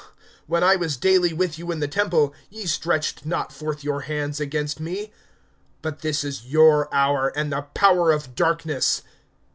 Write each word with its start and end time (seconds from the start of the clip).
(53)When 0.49 0.63
I 0.63 0.77
was 0.77 0.97
daily 0.97 1.31
with 1.31 1.59
you 1.59 1.71
in 1.71 1.79
the 1.79 1.87
temple, 1.87 2.33
ye 2.49 2.65
stretched 2.65 3.23
not 3.23 3.53
forth 3.53 3.83
your 3.83 4.01
hands 4.01 4.39
against 4.39 4.79
me. 4.79 5.13
But 5.83 5.99
this 5.99 6.23
is 6.23 6.47
your 6.47 6.91
hour, 6.91 7.27
and 7.35 7.51
the 7.51 7.67
power 7.75 8.11
of 8.11 8.33
darkness. 8.33 9.03